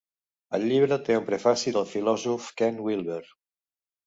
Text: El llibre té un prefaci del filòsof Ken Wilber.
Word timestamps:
El 0.57 0.63
llibre 0.71 0.97
té 1.09 1.17
un 1.17 1.27
prefaci 1.27 1.75
del 1.75 1.85
filòsof 1.91 2.49
Ken 2.63 2.81
Wilber. 2.89 3.21